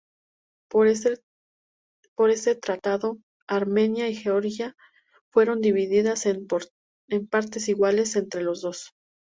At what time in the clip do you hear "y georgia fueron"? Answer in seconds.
4.09-5.61